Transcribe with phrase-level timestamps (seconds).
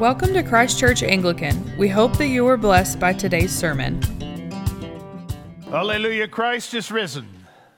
[0.00, 1.76] Welcome to Christ Church Anglican.
[1.76, 4.00] We hope that you were blessed by today's sermon.
[5.68, 7.28] Hallelujah, Christ is risen.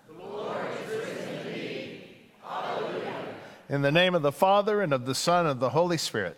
[0.06, 2.00] The Lord is risen indeed.
[2.45, 3.24] Hallelujah.
[3.71, 6.37] In the name of the Father, and of the Son, and of the Holy Spirit.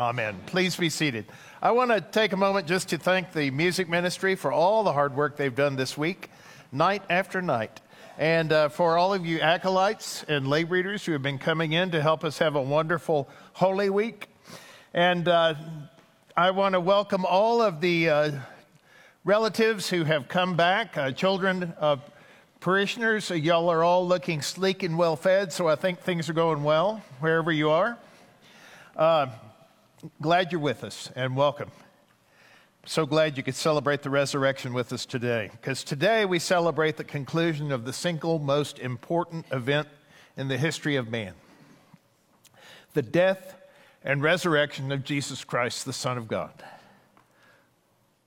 [0.00, 0.40] Amen.
[0.46, 1.26] Please be seated.
[1.62, 4.92] I want to take a moment just to thank the music ministry for all the
[4.92, 6.28] hard work they've done this week,
[6.72, 7.80] night after night.
[8.18, 11.92] And uh, for all of you acolytes and lay readers who have been coming in
[11.92, 14.26] to help us have a wonderful Holy Week.
[14.94, 15.56] And uh,
[16.36, 18.30] I want to welcome all of the uh,
[19.24, 22.00] relatives who have come back, uh, children of
[22.60, 23.28] parishioners.
[23.28, 27.02] Y'all are all looking sleek and well fed, so I think things are going well
[27.18, 27.98] wherever you are.
[28.96, 29.26] Uh,
[30.22, 31.72] glad you're with us and welcome.
[32.86, 37.02] So glad you could celebrate the resurrection with us today, because today we celebrate the
[37.02, 39.88] conclusion of the single most important event
[40.36, 41.34] in the history of man
[42.92, 43.56] the death
[44.04, 46.52] and resurrection of Jesus Christ, the Son of God.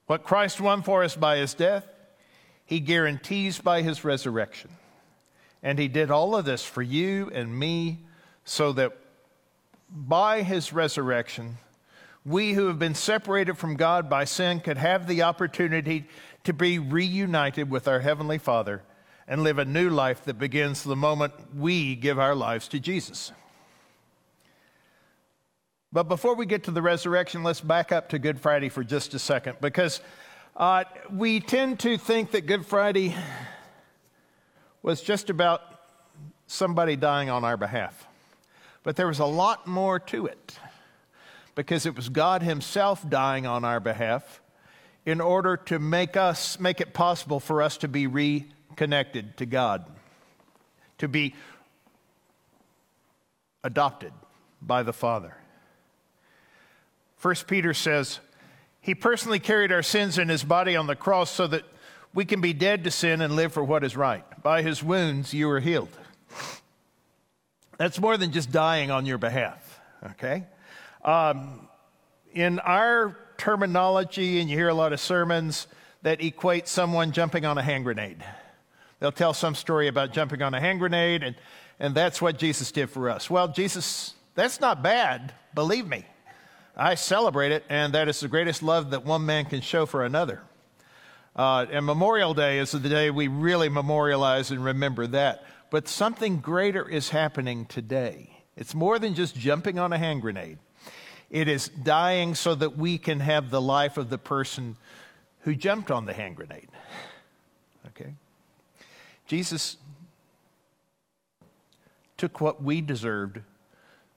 [0.08, 1.86] What Christ won for us by his death,
[2.66, 4.72] he guarantees by his resurrection.
[5.62, 8.00] And he did all of this for you and me
[8.44, 8.98] so that
[9.90, 11.58] by his resurrection,
[12.26, 16.08] we who have been separated from God by sin could have the opportunity
[16.44, 18.84] to be reunited with our Heavenly Father
[19.28, 23.32] and live a new life that begins the moment we give our lives to Jesus.
[25.94, 29.14] But before we get to the resurrection, let's back up to Good Friday for just
[29.14, 30.02] a second because
[30.58, 33.16] uh, we tend to think that Good Friday
[34.82, 35.62] was just about
[36.46, 38.06] somebody dying on our behalf.
[38.84, 40.60] But there was a lot more to it
[41.56, 44.42] because it was God Himself dying on our behalf
[45.06, 49.86] in order to make us make it possible for us to be reconnected to God,
[50.98, 51.34] to be
[53.64, 54.12] adopted
[54.62, 55.38] by the Father.
[57.18, 58.20] First Peter says,
[58.80, 61.64] He personally carried our sins in his body on the cross so that
[62.14, 64.24] we can be dead to sin and live for what is right.
[64.42, 65.90] By his wounds you are healed.
[67.78, 69.80] That's more than just dying on your behalf,
[70.12, 70.46] okay?
[71.04, 71.68] Um,
[72.34, 75.68] in our terminology, and you hear a lot of sermons
[76.02, 78.24] that equate someone jumping on a hand grenade.
[79.00, 81.36] They'll tell some story about jumping on a hand grenade, and,
[81.80, 83.30] and that's what Jesus did for us.
[83.30, 86.06] Well, Jesus, that's not bad, believe me.
[86.80, 90.06] I celebrate it, and that is the greatest love that one man can show for
[90.06, 90.44] another.
[91.36, 95.44] Uh, and Memorial Day is the day we really memorialize and remember that.
[95.72, 98.30] But something greater is happening today.
[98.56, 100.60] It's more than just jumping on a hand grenade,
[101.30, 104.78] it is dying so that we can have the life of the person
[105.42, 106.70] who jumped on the hand grenade.
[107.88, 108.14] Okay?
[109.26, 109.78] Jesus
[112.18, 113.42] took what we deserved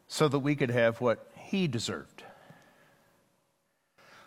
[0.08, 2.09] so that we could have what he deserved.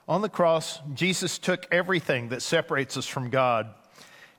[0.07, 3.73] On the cross, Jesus took everything that separates us from God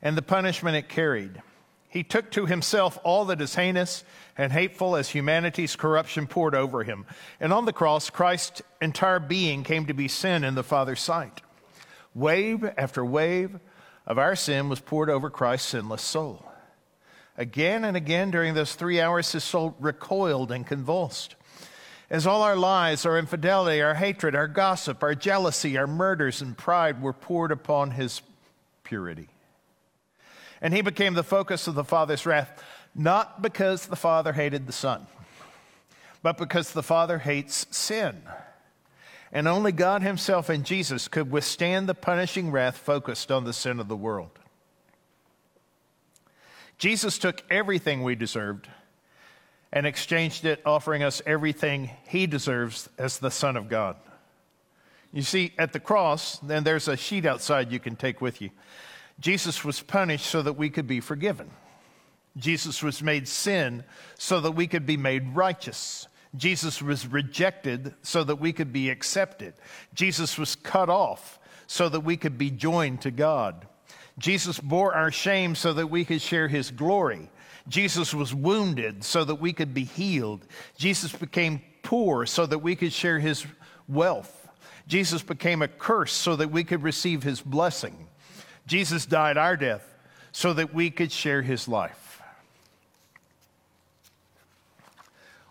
[0.03, 1.41] and the punishment it carried.
[1.89, 4.05] He took to himself all that is heinous
[4.37, 7.07] and hateful as humanity's corruption poured over him.
[7.41, 11.41] And on the cross, Christ's entire being came to be sin in the Father's sight.
[12.15, 13.59] Wave after wave
[14.07, 16.45] of our sin was poured over Christ's sinless soul.
[17.39, 21.37] Again and again during those three hours, his soul recoiled and convulsed
[22.15, 26.57] as all our lies, our infidelity, our hatred, our gossip, our jealousy, our murders, and
[26.57, 28.23] pride were poured upon his
[28.85, 29.27] purity.
[30.61, 32.63] And he became the focus of the Father's wrath,
[32.95, 35.09] not because the Father hated the Son,
[36.23, 38.23] but because the Father hates sin.
[39.33, 43.81] And only God Himself and Jesus could withstand the punishing wrath focused on the sin
[43.81, 44.39] of the world.
[46.79, 48.69] Jesus took everything we deserved
[49.75, 53.97] and exchanged it, offering us everything he deserves as the Son of God.
[55.13, 58.51] You see, at the cross, then there's a sheet outside you can take with you.
[59.19, 61.51] Jesus was punished so that we could be forgiven.
[62.37, 63.83] Jesus was made sin
[64.17, 66.07] so that we could be made righteous.
[66.37, 69.55] Jesus was rejected so that we could be accepted.
[69.93, 73.67] Jesus was cut off so that we could be joined to God.
[74.19, 77.29] Jesus bore our shame so that we could share his glory.
[77.69, 80.47] Jesus was wounded so that we could be healed.
[80.77, 83.47] Jesus became poor so that we could share his
[83.89, 84.49] wealth.
[84.87, 88.09] Jesus became a curse so that we could receive his blessing.
[88.67, 89.87] Jesus died our death
[90.33, 92.23] so that we could share his life.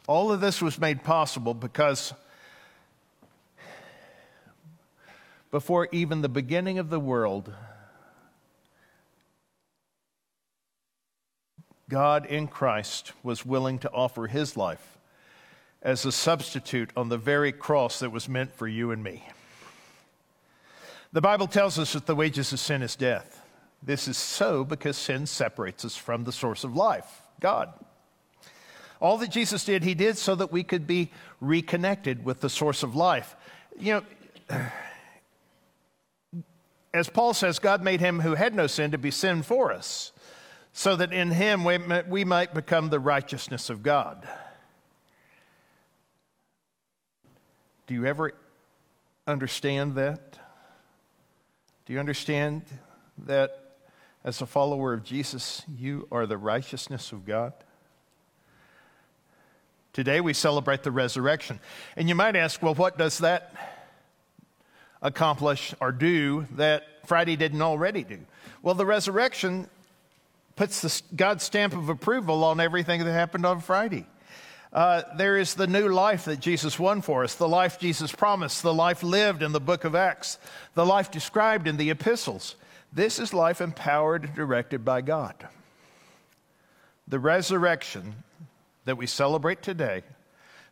[0.08, 2.14] All of this was made possible because
[5.50, 7.54] before even the beginning of the world,
[11.94, 14.98] God in Christ was willing to offer his life
[15.84, 19.24] as a substitute on the very cross that was meant for you and me.
[21.12, 23.40] The Bible tells us that the wages of sin is death.
[23.84, 27.72] This is so because sin separates us from the source of life, God.
[29.00, 31.12] All that Jesus did, he did so that we could be
[31.42, 33.36] reconnected with the source of life.
[33.78, 34.04] You
[34.50, 34.62] know,
[36.92, 40.12] as Paul says, God made him who had no sin to be sin for us,
[40.74, 41.78] so that in him we,
[42.08, 44.28] we might become the righteousness of God.
[47.86, 48.34] Do you ever
[49.28, 50.40] understand that?
[51.86, 52.64] Do you understand
[53.26, 53.76] that
[54.24, 57.54] as a follower of Jesus, you are the righteousness of God?
[59.92, 61.60] Today we celebrate the resurrection.
[61.96, 63.54] And you might ask, well, what does that
[65.04, 68.20] accomplish or do that Friday didn't already do?
[68.64, 69.68] Well, the resurrection
[70.56, 74.06] puts the, God's stamp of approval on everything that happened on Friday.
[74.72, 78.64] Uh, there is the new life that Jesus won for us, the life Jesus promised,
[78.64, 80.40] the life lived in the book of Acts,
[80.74, 82.56] the life described in the epistles.
[82.92, 85.36] This is life empowered and directed by God.
[87.08, 88.16] The resurrection
[88.86, 90.04] that we celebrate today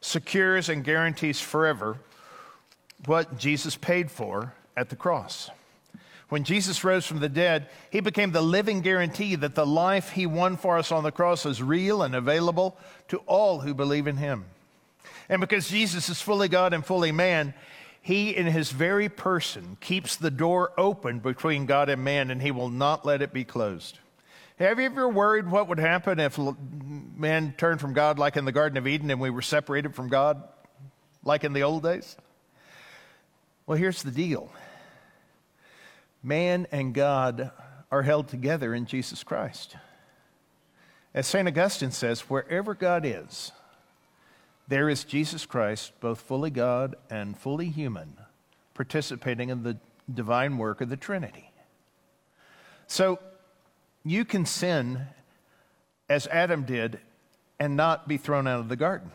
[0.01, 1.97] secures and guarantees forever
[3.05, 5.51] what Jesus paid for at the cross.
[6.31, 10.25] When Jesus rose from the dead, he became the living guarantee that the life he
[10.25, 12.77] won for us on the cross is real and available
[13.09, 14.45] to all who believe in him.
[15.27, 17.53] And because Jesus is fully God and fully man,
[18.01, 22.51] he in his very person keeps the door open between God and man, and he
[22.51, 23.99] will not let it be closed.
[24.57, 26.39] Have you ever worried what would happen if
[27.17, 30.07] man turned from God like in the Garden of Eden and we were separated from
[30.07, 30.41] God
[31.25, 32.15] like in the old days?
[33.67, 34.49] Well, here's the deal
[36.23, 37.51] man and God
[37.91, 39.75] are held together in Jesus Christ.
[41.13, 41.47] As St.
[41.47, 43.51] Augustine says, wherever God is,
[44.67, 48.17] there is Jesus Christ, both fully God and fully human,
[48.73, 49.77] participating in the
[50.13, 51.51] divine work of the Trinity.
[52.87, 53.19] So,
[54.03, 55.07] you can sin
[56.09, 56.99] as Adam did
[57.59, 59.11] and not be thrown out of the garden.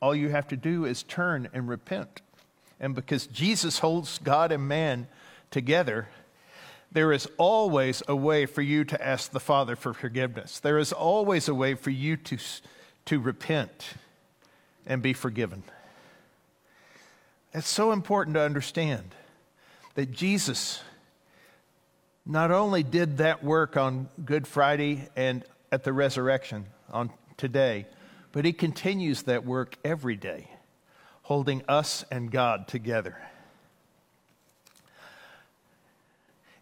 [0.00, 2.20] All you have to do is turn and repent.
[2.78, 5.08] And because Jesus holds God and man
[5.50, 6.08] together,
[6.90, 10.60] there is always a way for you to ask the Father for forgiveness.
[10.60, 12.38] There is always a way for you to,
[13.06, 13.94] to repent
[14.86, 15.62] and be forgiven.
[17.52, 19.14] It's so important to understand
[19.94, 20.82] that Jesus
[22.24, 27.86] not only did that work on Good Friday and at the resurrection on today,
[28.32, 30.50] but he continues that work every day,
[31.22, 33.16] holding us and God together.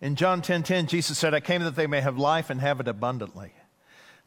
[0.06, 2.60] In John 10:10, 10, 10, Jesus said, I came that they may have life and
[2.60, 3.50] have it abundantly.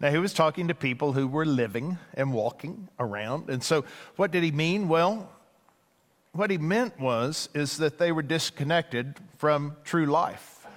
[0.02, 3.50] Now, he was talking to people who were living and walking around.
[3.50, 3.86] And so,
[4.18, 4.90] what did he mean?
[4.90, 5.32] Well,
[6.34, 10.68] what he meant was is that they were disconnected from true life.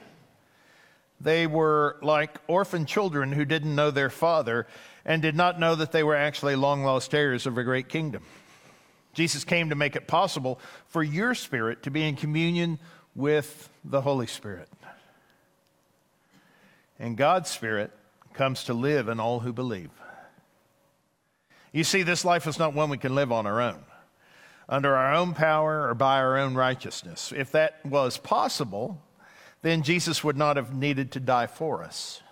[1.20, 4.68] They were like orphan children who didn't know their father
[5.04, 8.22] and did not know that they were actually long lost heirs of a great kingdom.
[9.14, 12.78] Jesus came to make it possible for your spirit to be in communion
[13.16, 14.68] with the Holy Spirit.
[17.02, 17.90] And God's Spirit
[18.32, 19.90] comes to live in all who believe.
[21.72, 23.82] You see, this life is not one we can live on our own,
[24.68, 27.32] under our own power or by our own righteousness.
[27.36, 29.02] If that was possible,
[29.62, 32.22] then Jesus would not have needed to die for us.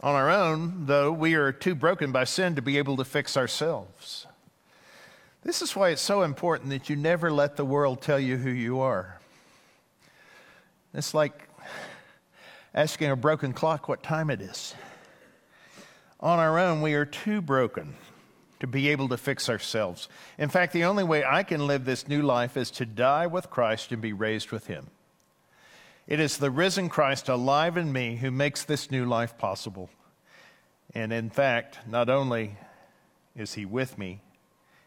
[0.00, 3.36] On our own, though, we are too broken by sin to be able to fix
[3.36, 4.26] ourselves.
[5.44, 8.50] This is why it's so important that you never let the world tell you who
[8.50, 9.20] you are.
[10.92, 11.47] It's like
[12.74, 14.74] asking a broken clock what time it is.
[16.20, 17.94] On our own, we are too broken
[18.60, 20.08] to be able to fix ourselves.
[20.36, 23.50] In fact, the only way I can live this new life is to die with
[23.50, 24.88] Christ and be raised with Him.
[26.08, 29.90] It is the risen Christ alive in me who makes this new life possible.
[30.94, 32.56] And in fact, not only
[33.36, 34.22] is he with me,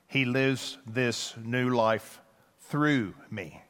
[0.08, 2.20] he lives this new life
[2.62, 3.62] through me.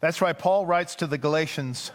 [0.00, 1.90] That's why Paul writes to the Galatians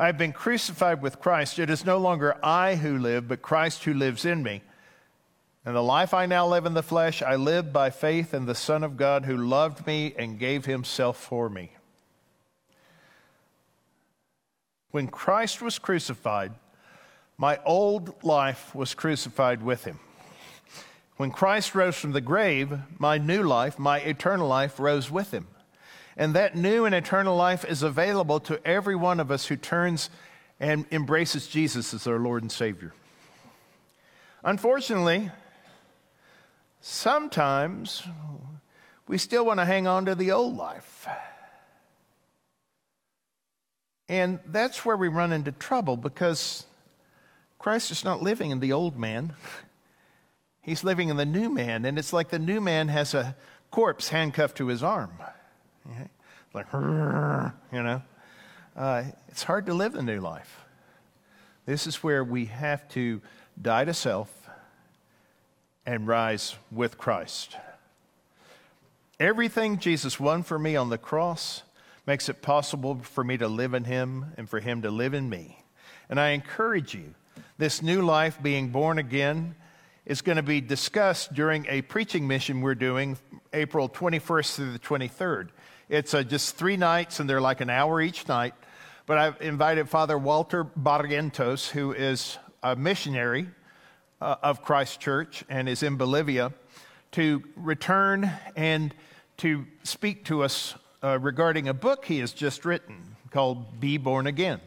[0.00, 1.58] I've been crucified with Christ.
[1.58, 4.62] It is no longer I who live, but Christ who lives in me.
[5.66, 8.54] And the life I now live in the flesh, I live by faith in the
[8.54, 11.72] Son of God who loved me and gave himself for me.
[14.90, 16.52] When Christ was crucified,
[17.36, 20.00] my old life was crucified with him.
[21.18, 25.46] When Christ rose from the grave, my new life, my eternal life, rose with him.
[26.20, 30.10] And that new and eternal life is available to every one of us who turns
[30.60, 32.92] and embraces Jesus as our Lord and Savior.
[34.44, 35.30] Unfortunately,
[36.82, 38.02] sometimes
[39.08, 41.08] we still want to hang on to the old life.
[44.06, 46.66] And that's where we run into trouble because
[47.58, 49.32] Christ is not living in the old man.
[50.60, 51.86] He's living in the new man.
[51.86, 53.34] And it's like the new man has a
[53.70, 55.12] corpse handcuffed to his arm.
[56.52, 58.02] Like, you know.
[58.76, 60.64] Uh, it's hard to live the new life.
[61.66, 63.20] This is where we have to
[63.60, 64.32] die to self
[65.84, 67.56] and rise with Christ.
[69.18, 71.62] Everything Jesus won for me on the cross
[72.06, 75.28] makes it possible for me to live in Him and for Him to live in
[75.28, 75.62] me.
[76.08, 77.14] And I encourage you,
[77.58, 79.54] this new life, being born again,
[80.06, 83.18] is going to be discussed during a preaching mission we're doing
[83.52, 85.50] April 21st through the 23rd.
[85.90, 88.54] It's uh, just three nights, and they're like an hour each night.
[89.06, 93.48] But I've invited Father Walter Barrientos, who is a missionary
[94.20, 96.52] uh, of Christ Church and is in Bolivia,
[97.12, 98.94] to return and
[99.38, 104.28] to speak to us uh, regarding a book he has just written called Be Born
[104.28, 104.60] Again.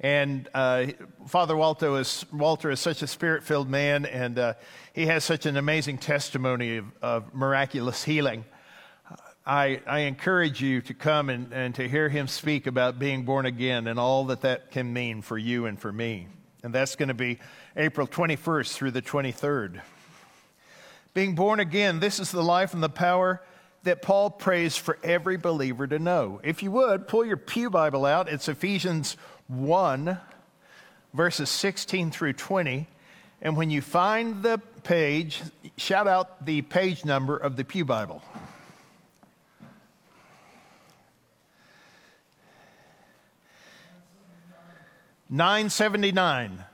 [0.00, 0.86] And uh,
[1.28, 4.54] Father Walter is, Walter is such a spirit filled man, and uh,
[4.92, 8.44] he has such an amazing testimony of, of miraculous healing.
[9.48, 13.46] I, I, encourage you to come and, and to hear him speak about being born
[13.46, 16.28] again and all that that can mean for you and for me.
[16.62, 17.38] And that's going to be
[17.74, 19.80] April 21st through the 23rd.
[21.14, 23.42] Being born again, this is the life and the power
[23.84, 26.42] that Paul prays for every believer to know.
[26.44, 28.28] If you would, pull your Pew Bible out.
[28.28, 30.18] It's Ephesians 1,
[31.14, 32.86] verses 16 through 20.
[33.40, 35.40] And when you find the page,
[35.78, 38.22] shout out the page number of the Pew Bible.
[45.30, 46.64] Nine seventy nine.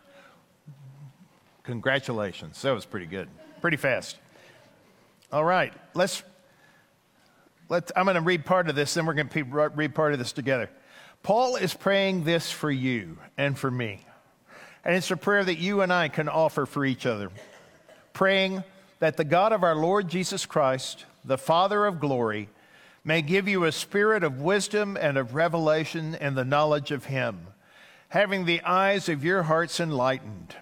[1.65, 2.61] Congratulations.
[2.63, 3.29] That was pretty good.
[3.61, 4.17] Pretty fast.
[5.33, 5.73] All right.
[5.95, 6.23] Let's
[7.69, 10.19] let I'm going to read part of this, then we're going to read part of
[10.19, 10.71] this together.
[11.23, 14.05] Paul is praying this for you and for me.
[14.85, 17.31] And it's a prayer that you and I can offer for each other.
[18.13, 18.63] Praying
[18.99, 22.51] that the God of our Lord Jesus Christ, the Father of glory,
[23.03, 27.47] may give you a spirit of wisdom and of revelation and the knowledge of Him,
[28.15, 30.55] having the eyes of your hearts enlightened.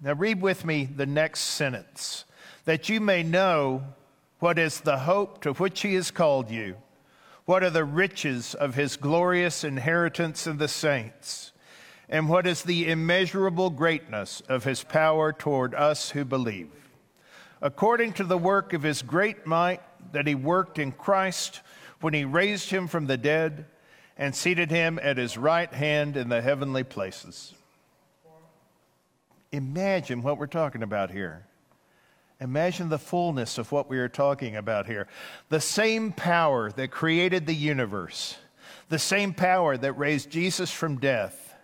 [0.00, 2.24] Now, read with me the next sentence
[2.64, 3.84] that you may know
[4.40, 6.74] what is the hope to which he has called you?
[7.44, 11.52] What are the riches of his glorious inheritance in the saints?
[12.08, 16.72] And what is the immeasurable greatness of his power toward us who believe?
[17.60, 21.60] According to the work of his great might that he worked in Christ
[22.00, 23.66] when he raised him from the dead
[24.16, 27.54] and seated him at his right hand in the heavenly places.
[29.50, 31.46] Imagine what we're talking about here.
[32.40, 35.06] Imagine the fullness of what we are talking about here.
[35.48, 38.36] The same power that created the universe,
[38.88, 41.54] the same power that raised Jesus from death.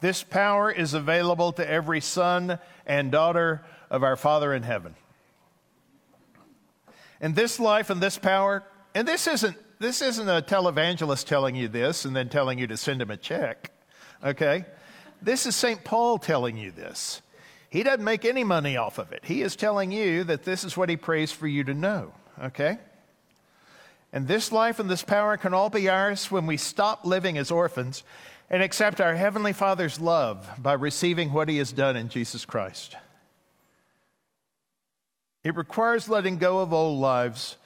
[0.00, 4.94] This power is available to every son and daughter of our Father in heaven.
[7.20, 11.68] And this life and this power, and this isn't this isn't a televangelist telling you
[11.68, 13.72] this and then telling you to send him a check.
[14.24, 14.64] Okay?
[15.22, 15.84] This is St.
[15.84, 17.22] Paul telling you this.
[17.68, 19.24] He doesn't make any money off of it.
[19.24, 22.78] He is telling you that this is what he prays for you to know, okay?
[24.12, 27.50] And this life and this power can all be ours when we stop living as
[27.50, 28.02] orphans
[28.48, 32.96] and accept our Heavenly Father's love by receiving what He has done in Jesus Christ.
[35.42, 37.56] It requires letting go of old lives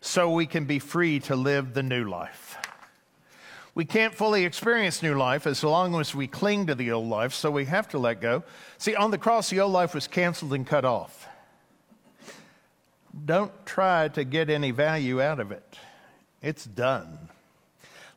[0.00, 2.56] so we can be free to live the new life.
[3.74, 7.32] We can't fully experience new life as long as we cling to the old life,
[7.32, 8.42] so we have to let go.
[8.76, 11.28] See, on the cross, the old life was canceled and cut off.
[13.24, 15.78] Don't try to get any value out of it,
[16.42, 17.28] it's done.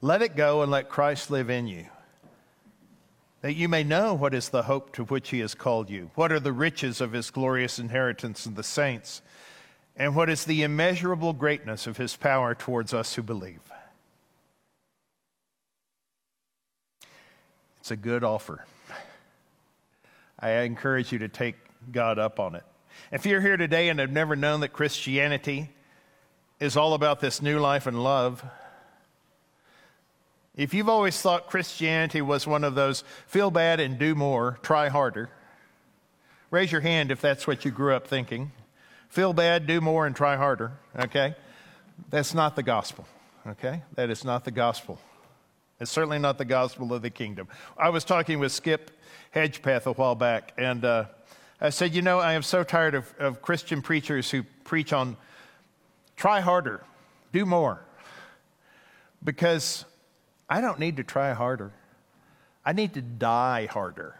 [0.01, 1.85] Let it go and let Christ live in you.
[3.41, 6.31] That you may know what is the hope to which he has called you, what
[6.31, 9.21] are the riches of his glorious inheritance in the saints,
[10.01, 13.61] and what is the immeasurable greatness of his power towards us who believe.
[17.79, 18.65] It's a good offer.
[20.39, 21.55] I encourage you to take
[21.91, 22.63] God up on it.
[23.11, 25.69] If you're here today and have never known that Christianity
[26.59, 28.43] is all about this new life and love,
[30.55, 34.89] if you've always thought Christianity was one of those feel bad and do more, try
[34.89, 35.29] harder,
[36.49, 38.51] raise your hand if that's what you grew up thinking.
[39.11, 41.35] Feel bad, do more, and try harder, okay?
[42.09, 43.05] That's not the gospel,
[43.45, 43.83] okay?
[43.95, 45.01] That is not the gospel.
[45.81, 47.49] It's certainly not the gospel of the kingdom.
[47.77, 48.89] I was talking with Skip
[49.35, 51.05] Hedgepeth a while back, and uh,
[51.59, 55.17] I said, You know, I am so tired of, of Christian preachers who preach on
[56.15, 56.81] try harder,
[57.33, 57.81] do more.
[59.21, 59.83] Because
[60.49, 61.73] I don't need to try harder.
[62.63, 64.15] I need to die harder.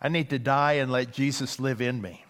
[0.00, 2.25] I need to die and let Jesus live in me.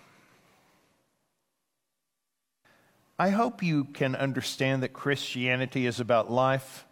[3.19, 6.87] I hope you can understand that Christianity is about life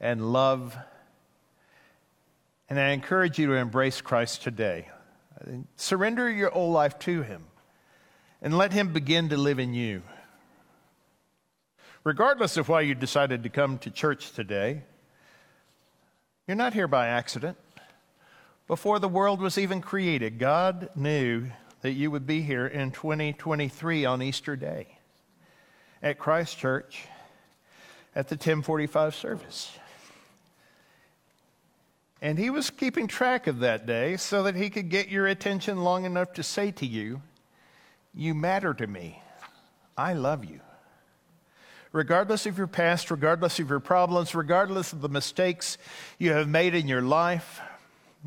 [0.00, 0.76] and love.
[2.68, 4.88] And I encourage you to embrace Christ today.
[5.76, 7.44] Surrender your old life to Him
[8.42, 10.02] and let Him begin to live in you.
[12.02, 14.82] Regardless of why you decided to come to church today,
[16.48, 17.56] you're not here by accident.
[18.66, 21.46] Before the world was even created, God knew
[21.82, 24.97] that you would be here in 2023 on Easter Day
[26.02, 27.06] at Christ Church
[28.14, 29.72] at the 1045 service.
[32.20, 35.84] And he was keeping track of that day so that he could get your attention
[35.84, 37.22] long enough to say to you,
[38.12, 39.22] You matter to me.
[39.96, 40.60] I love you.
[41.92, 45.78] Regardless of your past, regardless of your problems, regardless of the mistakes
[46.18, 47.60] you have made in your life,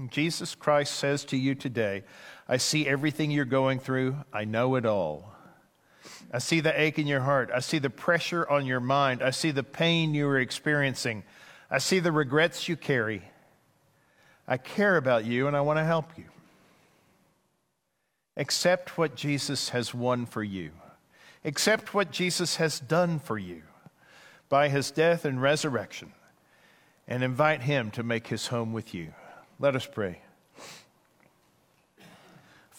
[0.10, 2.04] Jesus Christ says to you today,
[2.48, 4.16] I see everything you're going through.
[4.34, 5.36] I know it all.
[6.32, 7.52] I see the ache in your heart.
[7.54, 9.22] I see the pressure on your mind.
[9.22, 11.24] I see the pain you are experiencing.
[11.70, 13.24] I see the regrets you carry.
[14.48, 16.26] I care about you and I want to help you.
[18.38, 20.72] Accept what Jesus has won for you.
[21.44, 23.64] Accept what Jesus has done for you
[24.48, 26.14] by his death and resurrection
[27.08, 29.14] and invite him to make his home with you.
[29.60, 30.22] Let us pray.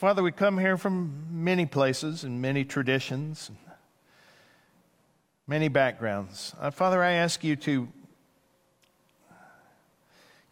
[0.03, 3.59] Father, we come here from many places and many traditions, and
[5.47, 6.57] many backgrounds.
[6.59, 7.87] Uh, Father, I ask you to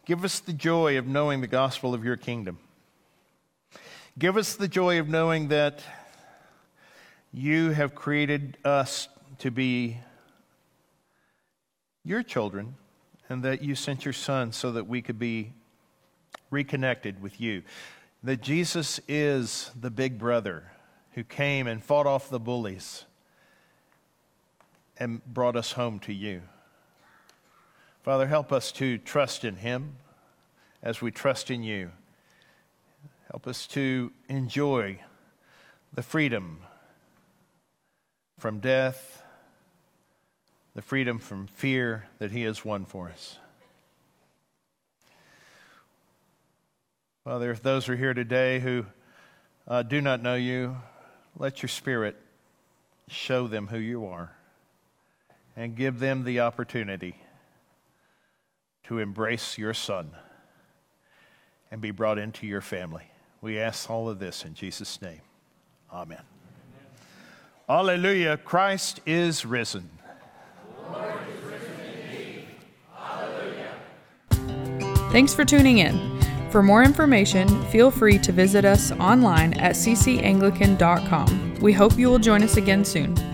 [0.05, 2.59] give us the joy of knowing the gospel of your kingdom.
[4.17, 5.83] Give us the joy of knowing that
[7.33, 9.97] you have created us to be
[12.05, 12.75] your children
[13.27, 15.51] and that you sent your son so that we could be
[16.51, 17.63] reconnected with you
[18.23, 20.71] that Jesus is the big brother
[21.13, 23.05] who came and fought off the bullies
[24.97, 26.41] and brought us home to you.
[28.03, 29.95] Father, help us to trust in him
[30.83, 31.91] as we trust in you.
[33.29, 34.99] Help us to enjoy
[35.93, 36.59] the freedom
[38.37, 39.23] from death,
[40.75, 43.37] the freedom from fear that he has won for us.
[47.23, 48.83] Father, if those are here today who
[49.67, 50.75] uh, do not know you,
[51.37, 52.15] let your Spirit
[53.07, 54.31] show them who you are
[55.55, 57.15] and give them the opportunity
[58.85, 60.09] to embrace your Son
[61.69, 63.03] and be brought into your family.
[63.39, 65.21] We ask all of this in Jesus' name.
[65.93, 66.17] Amen.
[66.17, 66.25] Amen.
[67.67, 68.37] Hallelujah.
[68.37, 69.87] Christ is risen.
[70.89, 72.47] Is risen
[75.11, 76.20] Thanks for tuning in.
[76.51, 81.55] For more information, feel free to visit us online at ccanglican.com.
[81.61, 83.30] We hope you will join us again soon.